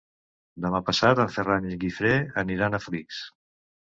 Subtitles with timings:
[0.63, 2.13] Demà passat en Ferran i en Guifré
[2.45, 3.21] aniran a Flix.